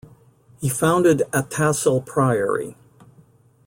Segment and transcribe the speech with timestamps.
[0.59, 2.75] He founded Athassel Priory.